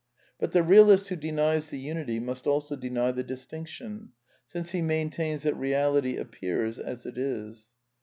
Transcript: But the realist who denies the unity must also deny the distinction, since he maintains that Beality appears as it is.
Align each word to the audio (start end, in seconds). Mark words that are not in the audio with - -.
But 0.39 0.51
the 0.51 0.63
realist 0.63 1.09
who 1.09 1.15
denies 1.15 1.69
the 1.69 1.77
unity 1.77 2.19
must 2.19 2.47
also 2.47 2.75
deny 2.75 3.11
the 3.11 3.21
distinction, 3.21 4.13
since 4.47 4.71
he 4.71 4.81
maintains 4.81 5.43
that 5.43 5.53
Beality 5.59 6.19
appears 6.19 6.79
as 6.79 7.05
it 7.05 7.19
is. 7.19 7.69